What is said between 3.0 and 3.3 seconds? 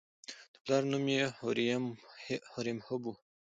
و.